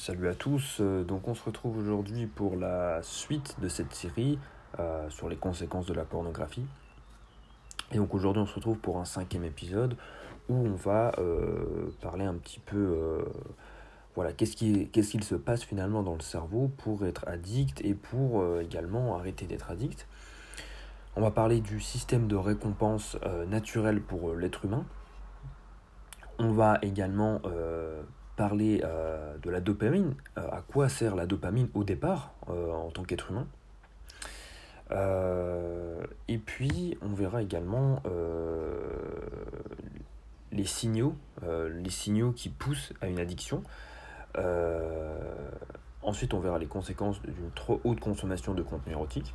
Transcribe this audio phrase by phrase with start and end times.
[0.00, 4.38] Salut à tous, euh, donc on se retrouve aujourd'hui pour la suite de cette série
[4.78, 6.64] euh, sur les conséquences de la pornographie.
[7.90, 9.96] Et donc aujourd'hui on se retrouve pour un cinquième épisode
[10.48, 13.24] où on va euh, parler un petit peu,
[14.14, 17.94] voilà, qu'est-ce qui- qu'est-ce qu'il se passe finalement dans le cerveau pour être addict et
[17.94, 20.06] pour également arrêter d'être addict.
[21.16, 23.18] On va parler du système de récompense
[23.48, 24.84] naturel pour l'être humain.
[26.38, 27.42] On va également
[28.38, 32.90] parler euh, de la dopamine, euh, à quoi sert la dopamine au départ euh, en
[32.90, 33.46] tant qu'être humain?
[36.28, 38.02] et puis on verra également
[40.50, 43.62] les signaux, les signaux qui poussent à une addiction.
[46.02, 49.34] ensuite on verra les conséquences d'une trop haute consommation de contenu érotique.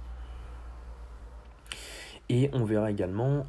[2.30, 3.46] Et on verra également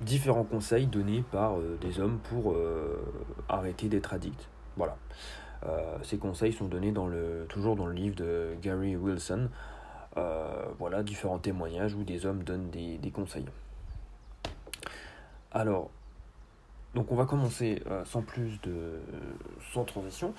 [0.00, 3.00] différents conseils donnés par euh, des hommes pour euh,
[3.48, 4.48] arrêter d'être addict.
[4.76, 4.96] Voilà.
[5.64, 9.48] Euh, ces conseils sont donnés dans le, toujours dans le livre de Gary Wilson.
[10.78, 13.46] voilà, différents témoignages où des hommes donnent des, des conseils.
[15.52, 15.90] Alors,
[16.94, 19.00] donc on va commencer sans plus de...
[19.72, 20.34] sans transition.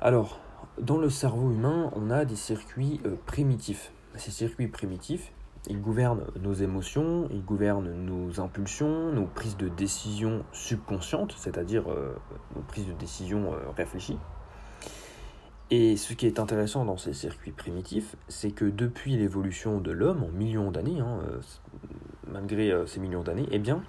[0.00, 0.38] Alors,
[0.78, 3.92] dans le cerveau humain, on a des circuits primitifs.
[4.16, 5.32] Ces circuits primitifs,
[5.68, 12.16] il gouverne nos émotions, il gouverne nos impulsions, nos prises de décision subconscientes, c'est-à-dire euh,
[12.54, 14.18] nos prises de décision euh, réfléchies.
[15.70, 20.22] Et ce qui est intéressant dans ces circuits primitifs, c'est que depuis l'évolution de l'homme
[20.22, 21.40] en millions d'années, hein, euh,
[22.30, 23.82] malgré ces millions d'années, eh bien,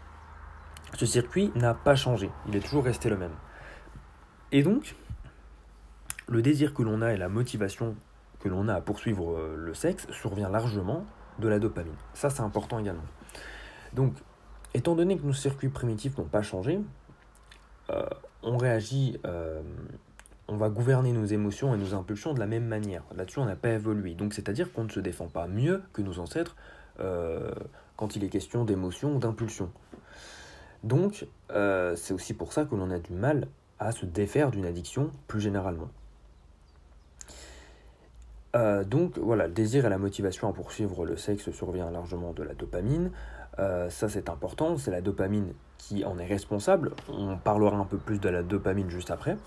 [0.95, 3.35] ce circuit n'a pas changé, il est toujours resté le même.
[4.51, 4.95] Et donc,
[6.27, 7.95] le désir que l'on a et la motivation
[8.39, 11.05] que l'on a à poursuivre le sexe survient largement
[11.39, 11.95] de la dopamine.
[12.13, 13.05] Ça, c'est important également.
[13.93, 14.13] Donc,
[14.73, 16.79] étant donné que nos circuits primitifs n'ont pas changé,
[17.89, 18.05] euh,
[18.43, 19.61] on réagit, euh,
[20.47, 23.03] on va gouverner nos émotions et nos impulsions de la même manière.
[23.15, 24.13] Là-dessus, on n'a pas évolué.
[24.13, 26.55] Donc, c'est-à-dire qu'on ne se défend pas mieux que nos ancêtres
[26.99, 27.51] euh,
[27.95, 29.71] quand il est question d'émotions ou d'impulsions.
[30.83, 33.47] Donc, c'est aussi pour ça que l'on a du mal
[33.79, 35.89] à se défaire d'une addiction plus généralement.
[38.55, 42.43] Euh, donc voilà, le désir et la motivation à poursuivre le sexe survient largement de
[42.43, 43.11] la dopamine.
[43.59, 46.91] Euh, ça c'est important, c'est la dopamine qui en est responsable.
[47.09, 49.37] On parlera un peu plus de la dopamine juste après.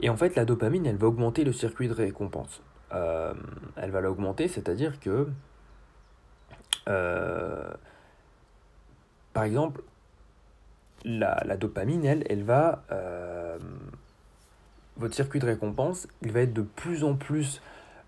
[0.00, 2.62] Et en fait, la dopamine, elle va augmenter le circuit de récompense.
[2.92, 3.34] Euh,
[3.76, 5.28] elle va l'augmenter, c'est-à-dire que,
[9.32, 9.82] par exemple,
[11.04, 12.82] la, la, dopamine, elle, elle va
[14.96, 17.60] votre circuit de récompense, il va être de plus en plus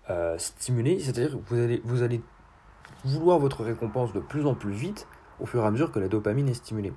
[0.09, 2.21] euh, stimulé, c'est-à-dire que vous allez,
[3.03, 5.07] vouloir votre récompense de plus en plus vite
[5.39, 6.93] au fur et à mesure que la dopamine est stimulée.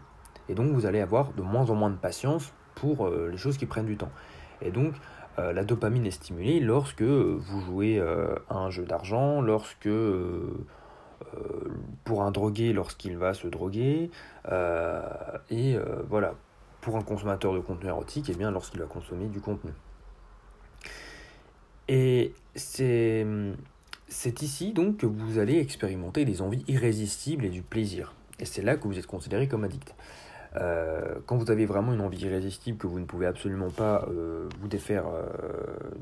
[0.49, 3.57] Et donc vous allez avoir de moins en moins de patience pour euh, les choses
[3.57, 4.11] qui prennent du temps.
[4.61, 4.95] Et donc
[5.39, 9.89] euh, la dopamine est stimulée lorsque vous jouez à un jeu d'argent, lorsque
[12.05, 14.11] pour un drogué lorsqu'il va se droguer,
[15.51, 16.35] et voilà,
[16.81, 19.73] pour un consommateur de contenu érotique, et eh bien lorsqu'il va consommer du contenu.
[21.89, 23.27] Et c'est,
[24.43, 28.15] ici donc que vous allez expérimenter des envies irrésistibles et du plaisir.
[28.41, 29.95] Et c'est là que vous êtes considéré comme addict.
[30.57, 34.49] Euh, quand vous avez vraiment une envie irrésistible, que vous ne pouvez absolument pas euh,
[34.61, 35.27] vous défaire euh,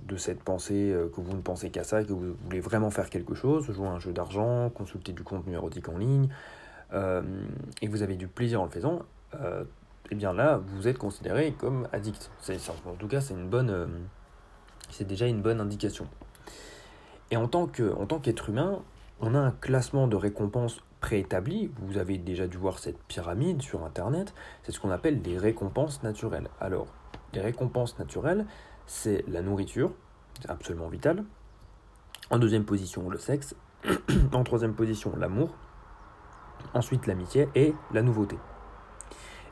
[0.07, 3.35] de cette pensée, que vous ne pensez qu'à ça, que vous voulez vraiment faire quelque
[3.35, 6.29] chose, jouer à un jeu d'argent, consulter du contenu érotique en ligne,
[7.83, 9.03] et vous avez du plaisir en le faisant,
[9.35, 12.31] et eh bien là, vous êtes considéré comme addict.
[12.87, 13.89] En tout cas, c'est une bonne
[14.91, 16.07] c'est déjà une bonne indication.
[17.31, 18.83] Et en tant qu'être humain,
[19.21, 21.71] on a un classement de récompenses préétabli.
[21.79, 24.35] Vous avez déjà dû voir cette pyramide sur Internet.
[24.63, 26.49] C'est ce qu'on appelle les récompenses naturelles.
[26.61, 26.87] Alors,
[27.33, 28.47] les récompenses naturelles,
[28.87, 29.93] c'est la nourriture,
[30.49, 31.25] absolument vital.
[32.31, 33.55] En deuxième position, le sexe.
[34.33, 35.51] en troisième position, l'amour.
[36.75, 38.37] Ensuite, l'amitié et la nouveauté.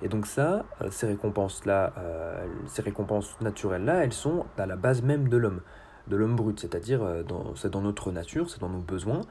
[0.04, 5.00] Et donc ça, euh, ces récompenses-là, euh, ces récompenses naturelles-là, elles sont à la base
[5.00, 5.62] même de l'homme,
[6.08, 7.22] de l'homme brut, c'est-à-dire euh,
[7.56, 9.22] c'est dans notre nature, c'est dans nos besoins,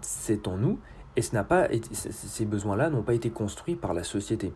[0.00, 0.80] c'est en nous,
[1.16, 4.52] et ce pas ces besoins-là n'ont pas été construits par la société.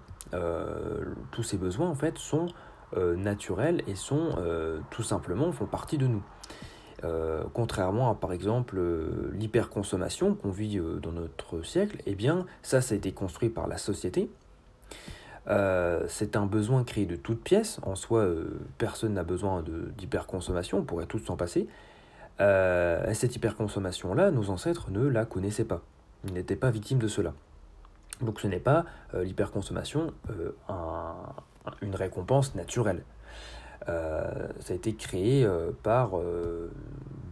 [1.30, 2.46] tous ces besoins, en fait, sont
[2.96, 4.30] naturels et sont
[4.90, 6.22] tout simplement font partie de nous.
[7.04, 12.46] Euh, contrairement à par exemple euh, l'hyperconsommation qu'on vit euh, dans notre siècle, eh bien
[12.62, 14.30] ça, ça a été construit par la société.
[16.08, 17.78] c'est un besoin créé de toutes pièces.
[17.82, 18.26] En soi,
[18.78, 19.62] personne n'a besoin
[19.98, 21.68] d'hyperconsommation, on pourrait tous s'en passer.
[22.38, 25.82] cette hyperconsommation-là, nos ancêtres ne la connaissaient pas.
[26.26, 27.34] Ils n'étaient pas victimes de cela.
[28.22, 30.14] Donc ce n'est pas l'hyperconsommation
[31.82, 33.02] une récompense naturelle.
[33.86, 35.46] Ça a été créé
[35.82, 36.12] par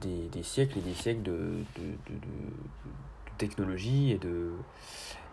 [0.00, 1.32] des, siècles et des siècles de,
[1.76, 2.18] de,
[3.38, 4.20] technologie et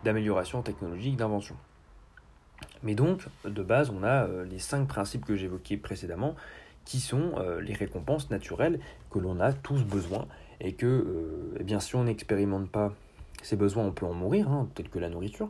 [0.03, 1.55] d'amélioration technologique, d'invention.
[2.83, 6.35] Mais donc, de base, on a les cinq principes que j'évoquais précédemment,
[6.85, 8.79] qui sont les récompenses naturelles
[9.11, 10.27] que l'on a tous besoin,
[10.61, 12.93] et que, eh bien, si on n'expérimente pas
[13.41, 15.49] ces besoins, on peut en mourir, hein, tels que la nourriture,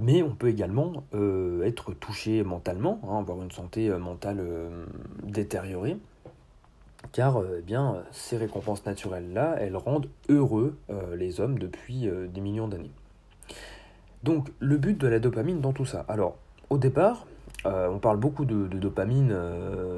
[0.00, 4.86] mais on peut également euh, être touché mentalement, hein, avoir une santé euh, mentale euh,
[5.22, 5.98] détériorée,
[7.12, 10.76] car eh bien, ces récompenses naturelles-là, elles rendent heureux
[11.16, 12.90] les hommes depuis des millions d'années.
[14.22, 16.04] Donc le but de la dopamine dans tout ça.
[16.08, 16.36] Alors
[16.68, 17.24] au départ,
[17.64, 19.34] on parle beaucoup de, de dopamine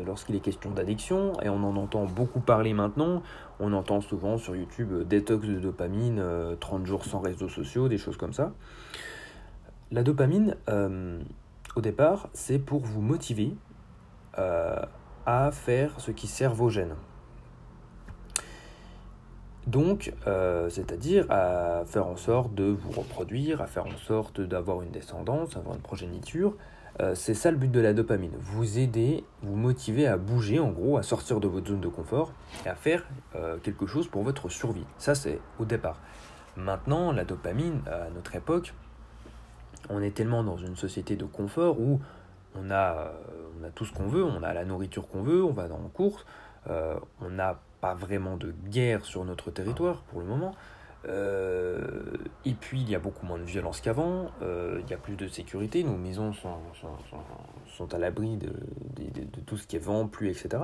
[0.06, 3.24] lorsqu'il est question d'addiction, et on en entend beaucoup parler maintenant.
[3.58, 6.24] On entend souvent sur YouTube détox de dopamine,
[6.60, 8.52] 30 jours sans réseaux sociaux, des choses comme ça.
[9.92, 11.20] La dopamine, euh,
[11.76, 13.54] au départ, c'est pour vous motiver
[14.38, 14.80] euh,
[15.26, 16.94] à faire ce qui sert vos gènes.
[19.66, 24.80] Donc, euh, c'est-à-dire à faire en sorte de vous reproduire, à faire en sorte d'avoir
[24.80, 26.56] une descendance, avoir une progéniture.
[27.14, 28.32] c'est ça le but de la dopamine.
[28.38, 32.32] Vous aider, vous motiver à bouger, en gros, à sortir de votre zone de confort
[32.64, 33.04] et à faire
[33.62, 34.86] quelque chose pour votre survie.
[34.96, 36.00] Ça, c'est au départ.
[36.56, 38.74] Maintenant, la dopamine, à notre époque,
[39.90, 42.00] on est tellement dans une société de confort où
[42.54, 43.10] on a, euh,
[43.60, 45.78] on a tout ce qu'on veut, on a la nourriture qu'on veut, on va dans
[45.78, 46.24] la course,
[46.68, 50.54] euh, on n'a pas vraiment de guerre sur notre territoire pour le moment.
[51.08, 55.16] Euh, et puis il y a beaucoup moins de violence qu'avant, il y a plus
[55.16, 58.52] de sécurité, nos maisons sont, à l'abri de,
[59.46, 60.62] tout ce qui est vent, pluie, etc.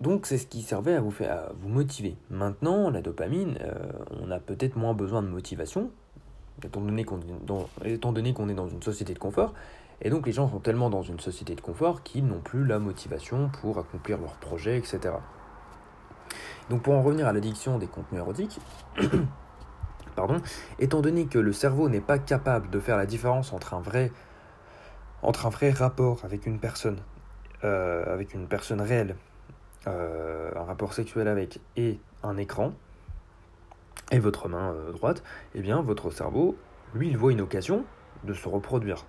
[0.00, 2.16] donc c'est ce qui servait à vous, à vous motiver.
[2.28, 3.56] Maintenant, la dopamine,
[4.20, 5.92] on a peut-être moins besoin de motivation,
[6.64, 9.54] étant donné qu'on est dans une société de confort.
[10.02, 12.78] Et donc les gens sont tellement dans une société de confort qu'ils n'ont plus la
[12.78, 15.14] motivation pour accomplir leurs projets, etc.
[16.70, 18.58] Donc pour en revenir à l'addiction des contenus érotiques,
[20.16, 20.40] pardon,
[20.78, 24.10] étant donné que le cerveau n'est pas capable de faire la différence entre un vrai,
[25.72, 26.98] rapport avec une personne,
[27.64, 29.16] euh, avec une personne réelle,
[29.86, 32.72] euh, un rapport sexuel avec, et un écran,
[34.10, 35.22] et votre main euh, droite,
[35.54, 36.56] eh bien votre cerveau,
[36.94, 37.84] lui, il voit une occasion
[38.24, 39.06] de se reproduire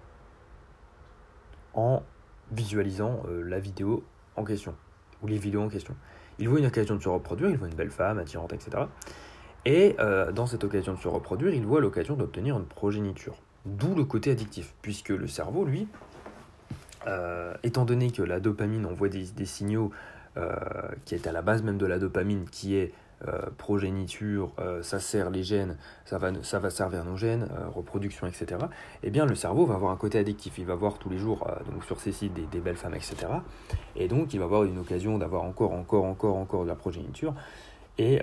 [1.73, 2.03] en
[2.51, 4.03] visualisant euh, la vidéo
[4.35, 4.75] en question,
[5.21, 5.95] ou les vidéos en question.
[6.39, 8.83] Il voit une occasion de se reproduire, il voit une belle femme attirante, etc.
[9.65, 13.35] Et euh, dans cette occasion de se reproduire, il voit l'occasion d'obtenir une progéniture.
[13.65, 15.87] D'où le côté addictif, puisque le cerveau, lui,
[17.63, 19.91] étant donné que la dopamine envoie des, des signaux
[21.05, 22.91] qui est à la base même de la dopamine, qui est
[23.57, 28.27] progéniture, euh, ça sert les gènes, ça va, ça va servir nos gènes, euh, reproduction,
[28.27, 28.57] etc.,
[29.03, 30.57] eh bien le cerveau va avoir un côté addictif.
[30.57, 33.15] Il va voir tous les jours donc sur ces sites des, belles femmes, etc.
[33.95, 37.33] Et donc il va avoir une occasion d'avoir encore, encore, encore, encore de la progéniture.
[37.97, 38.21] Et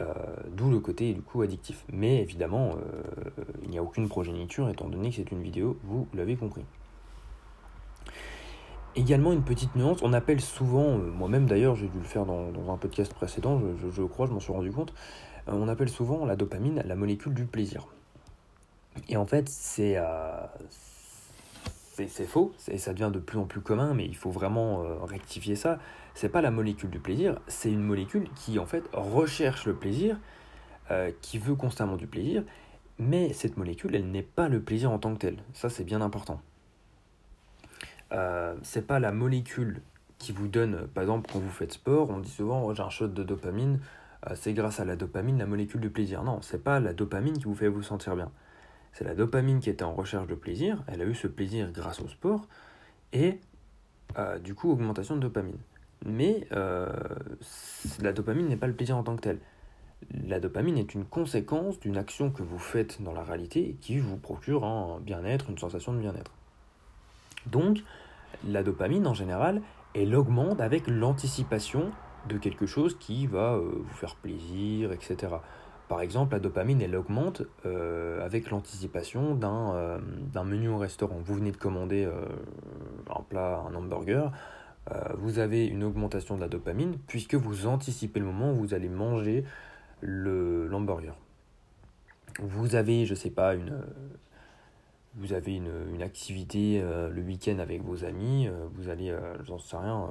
[0.50, 1.84] d'où le côté du coup addictif.
[1.92, 2.76] Mais évidemment,
[3.62, 6.64] il n'y a aucune progéniture étant donné que c'est une vidéo, vous l'avez compris.
[8.96, 12.50] Également une petite nuance, on appelle souvent, euh, moi-même d'ailleurs j'ai dû le faire dans,
[12.73, 14.94] un podcast précédent, je, crois, je m'en suis rendu compte,
[15.49, 17.87] euh, on appelle souvent la dopamine la molécule du plaisir.
[19.08, 20.46] Et en fait c'est euh,
[21.93, 25.56] c'est faux, et ça devient de plus en plus commun, mais il faut vraiment rectifier
[25.56, 25.81] ça.
[26.15, 30.17] C'est pas la molécule du plaisir, c'est une molécule qui en fait recherche le plaisir,
[31.20, 32.44] qui veut constamment du plaisir,
[33.01, 35.39] mais cette molécule elle n'est pas le plaisir en tant que tel.
[35.55, 36.41] Ça c'est bien important.
[38.12, 39.82] Euh, c'est pas la molécule
[40.19, 42.91] qui vous donne, par exemple, quand vous faites sport, on dit souvent oh, j'ai un
[42.91, 43.81] shot de dopamine,
[44.29, 46.24] euh, c'est grâce à la dopamine la molécule du plaisir.
[46.24, 48.31] Non, c'est pas la dopamine qui vous fait vous sentir bien.
[48.93, 52.00] C'est la dopamine qui était en recherche de plaisir, elle a eu ce plaisir grâce
[52.00, 52.48] au sport,
[53.12, 53.38] et
[54.19, 55.58] euh, du coup, augmentation de dopamine.
[56.06, 59.38] Mais la dopamine n'est pas le plaisir en tant que tel.
[60.29, 64.17] La dopamine est une conséquence d'une action que vous faites dans la réalité qui vous
[64.17, 66.37] procure un bien-être, une sensation de bien-être.
[67.46, 67.78] Donc,
[68.46, 69.62] la dopamine en général,
[69.94, 71.90] elle augmente avec l'anticipation
[72.28, 75.34] de quelque chose qui va euh, vous faire plaisir, etc.
[75.88, 79.98] Par exemple, la dopamine, elle augmente euh, avec l'anticipation euh,
[80.32, 81.16] d'un menu au restaurant.
[81.24, 82.08] Vous venez de commander
[83.08, 84.30] un plat, un hamburger,
[85.18, 88.88] vous avez une augmentation de la dopamine puisque vous anticipez le moment où vous allez
[88.88, 89.44] manger
[90.00, 91.14] l'hamburger.
[92.40, 93.82] vous avez, je sais pas, une,
[95.17, 99.34] vous avez une, une activité euh, le week-end avec vos amis, euh, vous allez, euh,
[99.44, 100.10] j'en sais rien,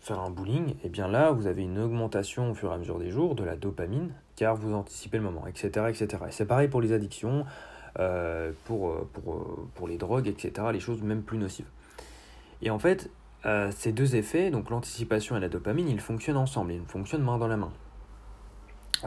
[0.00, 2.78] faire un bowling, et eh bien là, vous avez une augmentation au fur et à
[2.78, 5.86] mesure des jours de la dopamine, car vous anticipez le moment, etc.
[5.88, 6.24] etc.
[6.28, 7.44] Et c'est pareil pour les addictions,
[8.64, 11.68] pour, pour, pour les drogues, etc., les choses même plus nocives.
[12.62, 13.10] Et en fait,
[13.70, 17.48] ces deux effets, donc l'anticipation et la dopamine, ils fonctionnent ensemble, ils fonctionnent main dans
[17.48, 17.70] la main.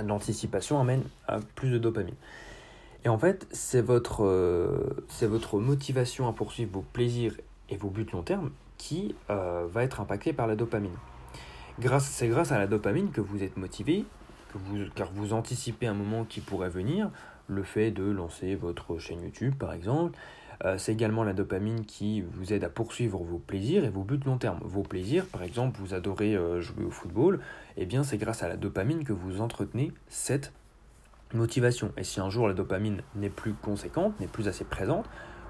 [0.01, 2.15] L'anticipation amène à plus de dopamine.
[3.05, 7.35] Et en fait, c'est votre, euh, c'est votre motivation à poursuivre vos plaisirs
[7.69, 10.95] et vos buts long terme qui euh, va être impactée par la dopamine.
[11.79, 14.05] Grâce, c'est grâce à la dopamine que vous êtes motivé,
[14.51, 17.11] que vous, car vous anticipez un moment qui pourrait venir,
[17.47, 20.17] le fait de lancer votre chaîne YouTube par exemple,
[20.63, 24.19] euh, c'est également la dopamine qui vous aide à poursuivre vos plaisirs et vos buts
[24.25, 24.59] long terme.
[24.63, 27.39] Vos plaisirs, par exemple, vous adorez jouer au football,
[27.77, 30.53] et eh bien c'est grâce à la dopamine que vous entretenez cette
[31.35, 31.91] motivation.
[31.97, 35.05] Et si un jour la dopamine n'est plus conséquente, n'est plus assez présente,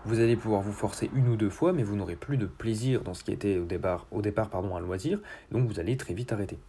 [0.05, 3.01] vous allez pouvoir vous forcer une ou deux fois, mais vous n'aurez plus de plaisir
[3.01, 5.19] dans ce qui était au départ, au pardon, un loisir,
[5.51, 6.59] donc vous allez très vite arrêter.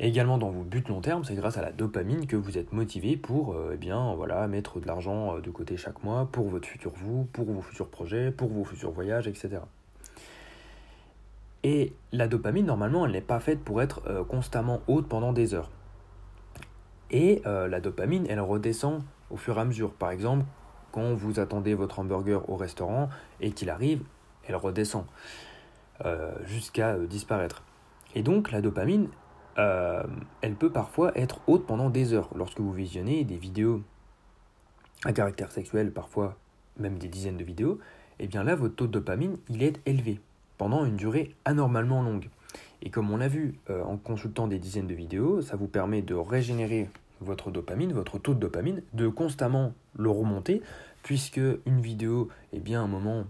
[0.00, 2.72] Et également dans vos buts long terme, c'est grâce à la dopamine que vous êtes
[2.72, 6.48] motivé pour euh, eh bien, voilà, mettre de l'argent euh, de côté chaque mois pour
[6.48, 9.58] votre futur vous, pour vos futurs projets, pour vos futurs voyages, etc.
[11.64, 15.54] Et la dopamine, normalement, elle n'est pas faite pour être euh, constamment haute pendant des
[15.54, 15.70] heures.
[17.10, 19.92] Et la dopamine, elle redescend au fur et à mesure.
[19.92, 20.44] Par exemple,
[20.92, 23.08] quand vous attendez votre hamburger au restaurant
[23.40, 24.02] et qu'il arrive,
[24.46, 25.06] elle redescend
[26.44, 27.62] jusqu'à disparaître.
[28.14, 29.08] Et donc la dopamine,
[29.58, 30.02] euh,
[30.40, 32.30] elle peut parfois être haute pendant des heures.
[32.34, 33.82] Lorsque vous visionnez des vidéos
[35.04, 36.36] à caractère sexuel, parfois
[36.78, 37.78] même des dizaines de vidéos,
[38.20, 40.20] et eh bien là, votre taux de dopamine, il est élevé
[40.56, 42.28] pendant une durée anormalement longue.
[42.82, 46.02] Et comme on l'a vu euh, en consultant des dizaines de vidéos, ça vous permet
[46.02, 46.88] de régénérer
[47.20, 50.62] votre dopamine, votre taux de dopamine, de constamment le remonter,
[51.02, 53.24] puisque une vidéo, eh bien, à un moment,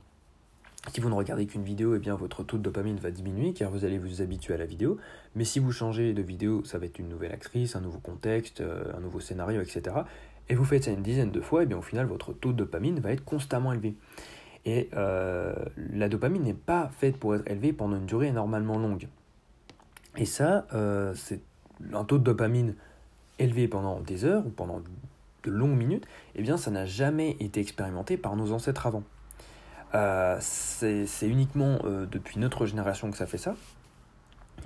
[0.93, 3.71] si vous ne regardez qu'une vidéo, eh bien votre taux de dopamine va diminuer car
[3.71, 4.99] vous allez vous habituer à la vidéo.
[5.35, 8.61] Mais si vous changez de vidéo, ça va être une nouvelle actrice, un nouveau contexte,
[8.61, 9.97] euh, un nouveau scénario, etc.
[10.49, 12.53] Et vous faites ça une dizaine de fois, et eh bien au final votre taux
[12.53, 13.95] de dopamine va être constamment élevé.
[14.65, 19.09] Et euh, la dopamine n'est pas faite pour être élevée pendant une durée normalement longue.
[20.17, 21.41] Et ça, euh, c'est
[21.93, 22.75] un taux de dopamine
[23.39, 27.61] élevé pendant des heures ou pendant de longues minutes, eh bien ça n'a jamais été
[27.61, 29.05] expérimenté par nos ancêtres avant.
[29.95, 33.55] Euh, c'est uniquement euh, depuis notre génération que ça fait ça.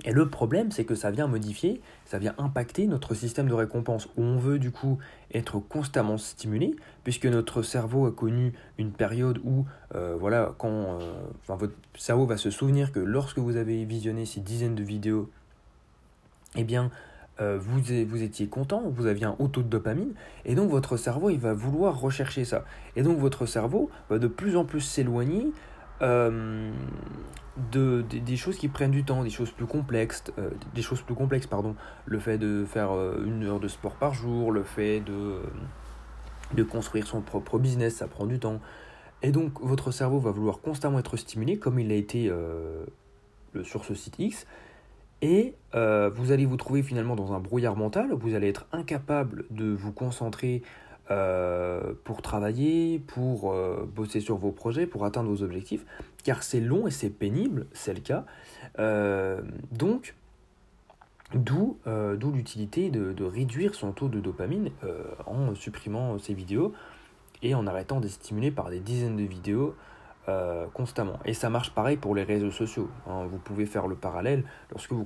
[0.05, 4.07] Et le problème, c'est que ça vient modifier, ça vient impacter notre système de récompense,
[4.17, 4.97] où on veut du coup
[5.33, 10.99] être constamment stimulé, puisque notre cerveau a connu une période où, euh, voilà, quand
[11.47, 15.29] votre cerveau va se souvenir que lorsque vous avez visionné ces dizaines de vidéos,
[16.55, 16.91] eh bien,
[17.41, 20.13] euh, vous, vous étiez content, vous aviez un haut taux de dopamine,
[20.45, 22.63] et donc votre cerveau il va vouloir rechercher ça.
[22.95, 25.51] Et donc votre cerveau va de plus en plus s'éloigner
[26.01, 26.71] euh,
[27.71, 31.15] de, des choses qui prennent du temps, des choses plus complexes, euh, des choses plus
[31.15, 31.75] complexes, pardon.
[32.05, 32.91] Le fait de faire
[33.25, 35.41] une heure de sport par jour, le fait de,
[36.53, 38.59] de construire son propre business, ça prend du temps.
[39.21, 42.31] Et donc votre cerveau va vouloir constamment être stimulé, comme il a été
[43.63, 44.45] sur ce site X,
[45.23, 49.45] et euh, vous allez vous trouver finalement dans un brouillard mental, vous allez être incapable
[49.51, 50.63] de vous concentrer
[51.11, 55.85] euh, pour travailler, pour euh, bosser sur vos projets, pour atteindre vos objectifs,
[56.23, 58.25] car c'est long et c'est pénible, c'est le cas.
[59.71, 60.15] donc,
[61.33, 61.77] d'où
[62.33, 64.69] l'utilité de, de, réduire son taux de dopamine
[65.25, 66.73] en supprimant ces vidéos
[67.41, 69.75] et en arrêtant de stimuler par des dizaines de vidéos
[70.29, 71.19] euh, constamment.
[71.25, 72.89] Et ça marche pareil pour les réseaux sociaux.
[73.07, 73.25] Hein.
[73.29, 74.45] Vous pouvez faire le parallèle.
[74.71, 75.05] Lorsque vous,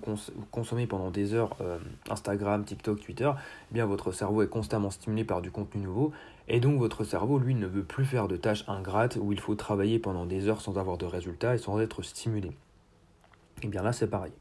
[0.52, 3.32] consommez pendant des heures euh, Instagram, TikTok, Twitter,
[3.72, 6.12] eh bien votre cerveau est constamment stimulé par du contenu nouveau.
[6.48, 9.56] Et donc votre cerveau, lui, ne veut plus faire de tâches ingrates où il faut
[9.56, 12.50] travailler pendant des heures sans avoir de résultats et sans être stimulé.
[12.50, 12.54] Et
[13.64, 14.34] eh bien là, c'est pareil.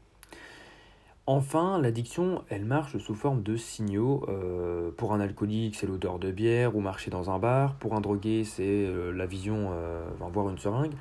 [1.29, 4.23] Enfin, l'addiction, elle marche sous forme de signaux.
[4.29, 7.75] Euh, pour un alcoolique, c'est l'odeur de bière ou marcher dans un bar.
[7.75, 10.93] Pour un drogué, c'est euh, la vision, euh, voir une seringue.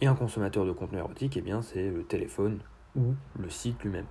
[0.00, 2.60] Et un consommateur de contenu érotique, eh bien, c'est le téléphone
[2.96, 4.06] ou le site lui-même.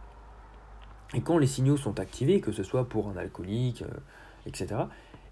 [1.16, 3.84] Et quand les signaux sont activés, que ce soit pour un alcoolique,
[4.46, 4.82] etc.,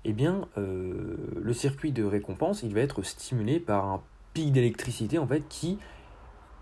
[0.06, 4.02] eh bien, le circuit de récompense, va être stimulé par un
[4.34, 5.78] pic d'électricité, en fait, qui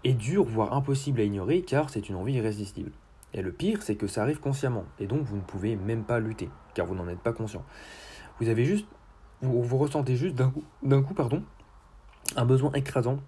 [0.04, 2.92] est dur, voire impossible à ignorer, car c'est une envie irrésistible.
[3.34, 6.20] Et le pire, c'est que ça arrive consciemment, et donc vous ne pouvez même pas
[6.20, 7.66] lutter, car vous n'en êtes pas conscient.
[8.40, 8.88] Vous avez juste,
[9.42, 11.44] vous, ressentez juste d'un coup, pardon,
[12.36, 13.20] un besoin écrasant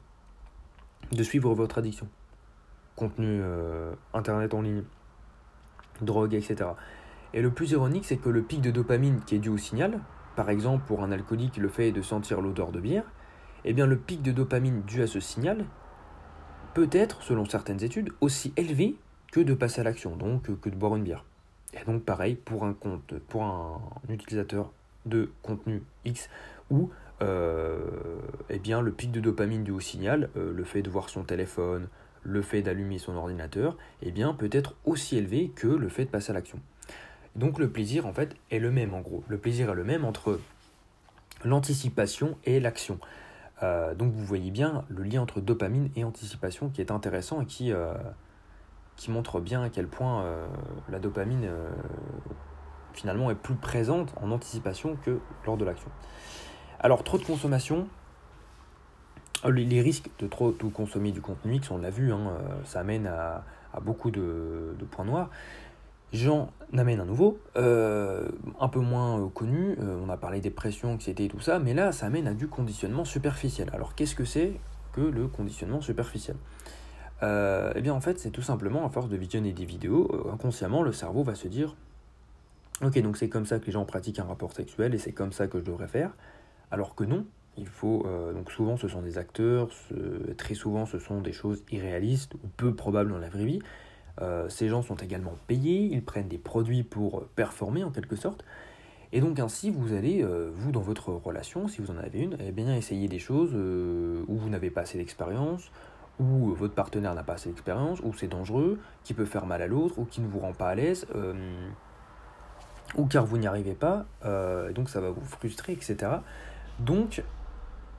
[1.11, 2.07] de suivre votre addiction.
[2.95, 4.83] Contenu euh, internet en ligne,
[6.01, 6.69] drogue, etc.
[7.33, 9.99] Et le plus ironique, c'est que le pic de dopamine qui est dû au signal,
[10.35, 13.03] par exemple pour un alcoolique le fait de sentir l'odeur de bière,
[13.65, 15.65] eh bien le pic de dopamine dû à ce signal
[16.73, 18.95] peut être, selon certaines études, aussi élevé
[19.35, 21.25] que de passer à l'action, donc que de boire une bière.
[21.73, 24.71] Et donc pareil pour un compte, pour un, utilisateur
[25.05, 26.29] de contenu X
[26.71, 26.89] où
[27.21, 27.77] euh,
[28.49, 31.23] eh bien, le pic de dopamine dû au signal, euh, le fait de voir son
[31.23, 31.89] téléphone,
[32.23, 36.09] le fait d'allumer son ordinateur, eh bien, peut être aussi élevé que le fait de
[36.09, 36.59] passer à l'action.
[37.35, 39.25] Donc le plaisir, en fait, est le même, en gros.
[39.27, 40.39] Le plaisir est le même entre
[41.43, 42.99] l'anticipation et l'action.
[43.63, 47.45] Euh, donc vous voyez bien le lien entre dopamine et anticipation qui est intéressant et
[47.45, 47.93] qui, euh,
[48.95, 50.47] qui montre bien à quel point euh,
[50.89, 51.49] la dopamine
[52.93, 55.89] finalement est plus présente en anticipation que lors de l'action.
[56.79, 57.87] Alors trop de consommation,
[59.45, 62.31] les risques de trop tout consommer du contenu X, on l'a vu, hein,
[62.63, 63.43] ça amène à,
[63.81, 65.29] beaucoup de, points noirs.
[66.13, 68.29] J'en amène un nouveau, euh,
[68.61, 71.59] un peu moins euh, connu, euh, on a parlé des pressions, anxiété et tout ça,
[71.59, 73.69] mais là ça amène à du conditionnement superficiel.
[73.73, 74.53] Alors qu'est-ce que c'est
[74.93, 76.37] que le conditionnement superficiel?
[77.21, 80.91] Eh bien en fait c'est tout simplement à force de visionner des vidéos, inconsciemment le
[80.91, 81.75] cerveau va se dire
[82.83, 85.31] Ok donc c'est comme ça que les gens pratiquent un rapport sexuel et c'est comme
[85.31, 86.11] ça que je devrais faire,
[86.71, 87.25] alors que non,
[87.57, 88.05] il faut
[88.35, 89.69] donc souvent ce sont des acteurs,
[90.37, 93.61] très souvent ce sont des choses irréalistes ou peu probables dans la vraie vie,
[94.21, 98.45] euh, ces gens sont également payés, ils prennent des produits pour performer en quelque sorte.
[99.11, 102.37] Et donc ainsi, vous allez, euh, vous, dans votre relation, si vous en avez une,
[102.39, 105.71] eh bien, essayer des choses euh, où vous n'avez pas assez d'expérience,
[106.19, 109.67] où votre partenaire n'a pas assez d'expérience, où c'est dangereux, qui peut faire mal à
[109.67, 111.07] l'autre, ou qui ne vous rend pas à l'aise,
[112.95, 114.05] ou car vous n'y arrivez pas,
[114.73, 116.13] donc ça va vous frustrer, etc.
[116.79, 117.23] Donc,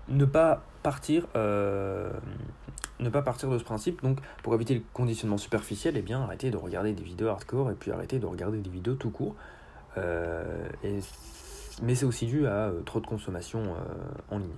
[0.08, 1.26] ne pas partir
[3.00, 4.02] ne pas partir de ce principe.
[4.02, 7.74] Donc, pour éviter le conditionnement superficiel, eh bien, arrêtez de regarder des vidéos hardcore et
[7.74, 9.34] puis arrêtez de regarder des vidéos tout court.
[9.98, 10.68] Euh,
[11.82, 14.50] mais c'est aussi dû à euh, trop de consommation euh, en ligne.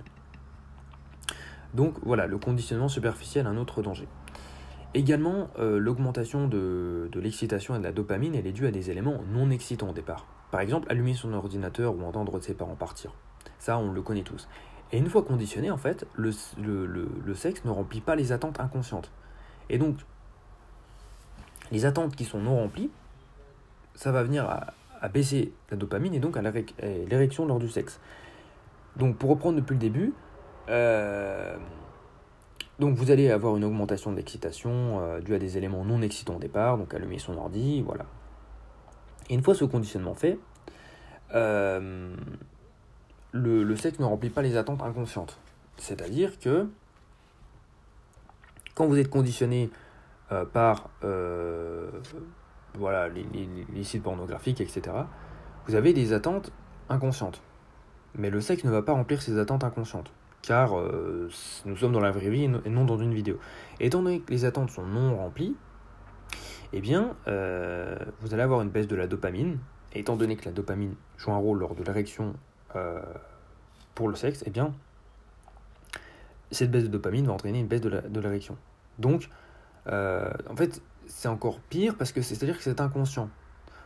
[1.73, 4.07] Donc voilà, le conditionnement superficiel, un autre danger.
[4.95, 9.51] Également, l'augmentation de, l'excitation et de la dopamine, elle est due à des éléments non
[9.51, 10.25] excitants au départ.
[10.51, 13.13] Par exemple, allumer son ordinateur ou entendre ses parents partir.
[13.59, 14.47] Ça, on le connaît tous.
[14.91, 19.11] Et une fois conditionné, en fait, le, le, sexe ne remplit pas les attentes inconscientes.
[19.69, 19.97] Et donc,
[21.71, 22.89] les attentes qui sont non remplies,
[23.93, 27.99] ça va venir à, baisser la dopamine et donc à l'érection lors du sexe.
[28.95, 30.13] Donc, pour reprendre depuis le début,
[30.69, 31.57] euh,
[32.79, 36.35] donc vous allez avoir une augmentation de l'excitation euh, due à des éléments non excitants
[36.35, 38.05] au départ, donc allumer son ordi, voilà.
[39.29, 40.39] Et une fois ce conditionnement fait,
[41.35, 42.15] euh,
[43.31, 45.39] le, sexe ne remplit pas les attentes inconscientes.
[45.77, 46.67] C'est-à-dire que
[48.75, 49.69] quand vous êtes conditionné
[50.53, 50.89] par
[52.75, 54.95] voilà, les, sites pornographiques, etc.,
[55.67, 56.51] vous avez des attentes
[56.87, 57.41] inconscientes.
[58.15, 61.29] Mais le sexe ne va pas remplir ces attentes inconscientes, car euh,
[61.65, 63.39] nous sommes dans la vraie vie et non dans une vidéo.
[63.79, 65.55] Étant donné que les attentes sont non remplies,
[66.73, 69.57] eh bien, vous allez avoir une baisse de la dopamine.
[69.93, 72.35] étant donné que la dopamine joue un rôle lors de l'érection
[72.75, 73.01] euh,
[73.95, 74.73] pour le sexe, eh bien,
[76.51, 78.57] cette baisse de dopamine va entraîner une baisse de l'érection.
[78.99, 79.29] Donc,
[79.87, 83.29] euh, en fait, c'est encore pire parce que c'est-à-dire que c'est inconscient.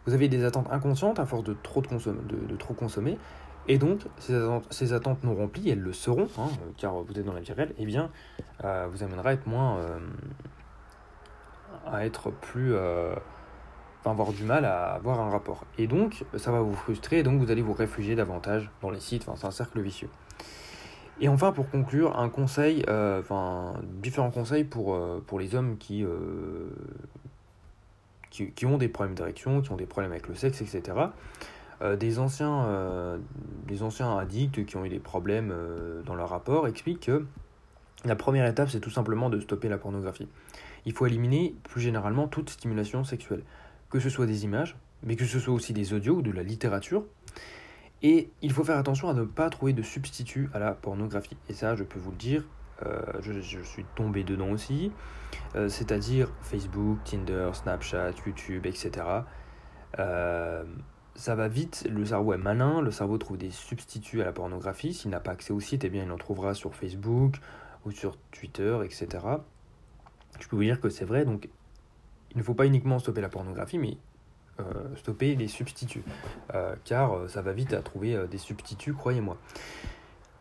[0.06, 1.82] Vous avez des attentes inconscientes à force de, trop
[2.74, 3.18] consommer,
[3.68, 7.42] et donc ces attentes, non remplies, elles le seront, hein, car vous êtes dans la
[7.42, 8.10] vie réelle, eh bien,
[8.64, 9.80] euh, vous amènera à être moins.
[11.86, 12.76] à être plus
[14.12, 15.66] avoir du mal à avoir un rapport.
[15.78, 19.00] Et donc, ça va vous frustrer, et donc vous allez vous réfugier davantage dans les
[19.00, 20.10] sites, enfin, c'est un cercle vicieux.
[21.22, 25.78] Et enfin, pour conclure, un conseil, euh, enfin, différents conseils pour, euh, pour les hommes
[25.92, 26.70] euh,
[28.30, 30.98] qui, qui, ont des problèmes d'érection, qui ont des problèmes avec le sexe, etc.
[32.00, 33.20] des, anciens,
[33.68, 35.54] des anciens addicts qui ont eu des problèmes
[36.06, 37.26] dans leur rapport expliquent que
[38.06, 40.28] la première étape, c'est tout simplement de stopper la pornographie.
[40.86, 43.44] Il faut éliminer plus généralement toute stimulation sexuelle
[43.94, 46.42] que ce soit des images, mais que ce soit aussi des audios ou de la
[46.42, 47.06] littérature.
[48.02, 51.38] Et il faut faire attention à ne pas trouver de substitut à la pornographie.
[51.48, 52.44] Et ça, je peux vous le dire,
[52.88, 54.92] euh, je, suis tombé dedans aussi.
[55.56, 58.92] Euh, c'est-à-dire Facebook, Tinder, Snapchat, YouTube, etc.
[60.00, 60.64] Euh,
[61.16, 64.94] ça va vite, le cerveau est malin, le cerveau trouve des substituts à la pornographie.
[64.94, 67.36] S'il n'a pas accès au site, eh bien, il en trouvera sur Facebook
[67.86, 69.08] ou sur Twitter, etc.
[70.40, 71.50] Je peux vous dire que c'est vrai, donc
[72.32, 73.98] il ne faut pas uniquement stopper la pornographie, mais
[74.60, 76.04] euh, stopper les substituts.
[76.54, 79.38] Euh, car euh, ça va vite à trouver des substituts, croyez-moi.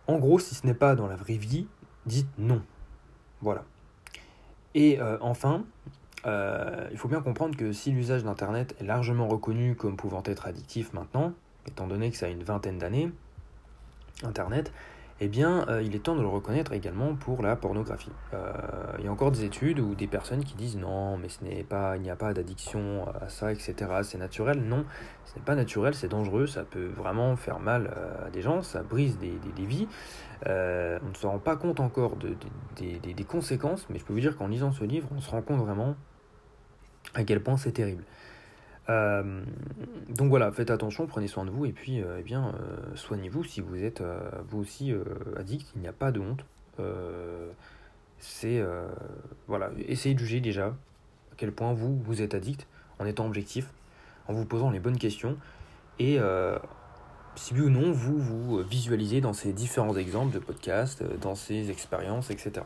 [0.06, 1.66] En gros, si ce n'est pas dans la vraie vie,
[2.06, 2.62] dites non.
[3.40, 3.64] Voilà.
[4.74, 5.64] Et enfin,
[6.24, 10.92] il faut bien comprendre que si l'usage d'Internet est largement reconnu comme pouvant être addictif
[10.92, 11.32] maintenant,
[11.66, 13.10] étant donné que ça a une vingtaine d'années,
[14.22, 14.72] Internet,
[15.24, 18.10] eh bien, euh, il est temps de le reconnaître également pour la pornographie.
[18.34, 18.52] Euh,
[18.98, 21.62] il y a encore des études ou des personnes qui disent non, mais ce n'est
[21.62, 23.74] pas, il n'y a pas d'addiction à ça, etc.
[24.02, 24.60] C'est naturel?
[24.60, 24.84] Non,
[25.24, 27.94] ce n'est pas naturel, c'est dangereux, ça peut vraiment faire mal
[28.26, 29.86] à des gens, ça brise des, vies.
[30.48, 32.34] Euh, on ne se rend pas compte encore de,
[32.80, 35.60] des conséquences, mais je peux vous dire qu'en lisant ce livre, on se rend compte
[35.60, 35.94] vraiment
[37.14, 38.04] à quel point c'est terrible.
[38.88, 39.44] Euh,
[40.08, 43.44] donc voilà, faites attention, prenez soin de vous et puis euh, eh bien euh, soignez-vous
[43.44, 44.02] si vous êtes
[44.48, 44.92] vous aussi
[45.36, 45.68] addict.
[45.76, 46.44] Il n'y a pas de honte.
[48.18, 48.62] c'est
[49.46, 52.66] voilà, essayez de juger déjà à quel point vous vous êtes addict
[52.98, 53.68] en étant objectif,
[54.28, 55.36] en vous posant les bonnes questions
[55.98, 56.18] et
[57.34, 61.70] si oui ou non vous vous visualisez dans ces différents exemples de podcasts, dans ces
[61.70, 62.62] expériences, etc.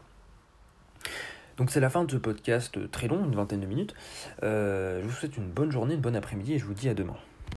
[1.56, 3.94] Donc c'est la fin de ce podcast très long, une vingtaine de minutes.
[4.42, 6.94] Euh, je vous souhaite une bonne journée, une bonne après-midi et je vous dis à
[6.94, 7.16] demain.